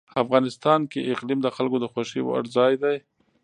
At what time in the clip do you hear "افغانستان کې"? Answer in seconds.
0.23-1.09